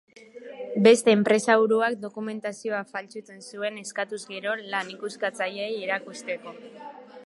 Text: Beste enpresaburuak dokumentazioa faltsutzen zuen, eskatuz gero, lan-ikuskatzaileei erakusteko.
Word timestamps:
Beste 0.87 1.11
enpresaburuak 1.17 1.99
dokumentazioa 2.07 2.81
faltsutzen 2.95 3.45
zuen, 3.53 3.81
eskatuz 3.85 4.21
gero, 4.35 4.57
lan-ikuskatzaileei 4.75 5.81
erakusteko. 5.89 6.61